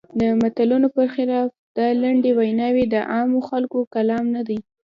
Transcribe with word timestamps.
د 0.19 0.21
متلونو 0.41 0.87
پر 0.95 1.07
خلاف 1.15 1.49
دا 1.77 1.87
لنډې 2.03 2.31
ویناوی 2.39 2.85
د 2.89 2.95
عامو 3.13 3.39
خلکو 3.49 3.79
کلام 3.95 4.25
نه 4.35 4.41
دی. 4.47 4.59